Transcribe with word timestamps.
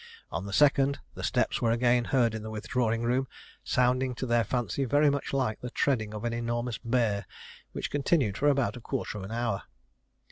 On 0.31 0.47
the 0.47 0.51
2nd 0.51 0.97
the 1.13 1.21
steps 1.21 1.61
were 1.61 1.69
again 1.69 2.05
heard 2.05 2.33
in 2.33 2.41
the 2.41 2.49
withdrawing 2.49 3.03
room, 3.03 3.27
sounding 3.63 4.15
to 4.15 4.25
their 4.25 4.43
fancy 4.43 4.83
very 4.83 5.11
much 5.11 5.31
like 5.31 5.61
the 5.61 5.69
treading 5.69 6.11
of 6.15 6.25
an 6.25 6.33
enormous 6.33 6.79
bear, 6.79 7.27
which 7.71 7.91
continued 7.91 8.35
for 8.35 8.47
about 8.47 8.75
a 8.75 8.81
quarter 8.81 9.19
of 9.19 9.23
an 9.23 9.31
hour. 9.31 9.61